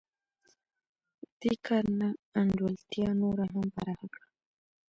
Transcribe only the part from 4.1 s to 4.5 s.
کړه